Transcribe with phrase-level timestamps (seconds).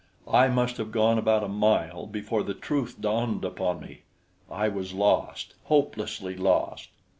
[0.33, 4.01] I must have gone about a mile before the truth dawned upon me
[4.49, 6.89] I was lost, hopelessly lost.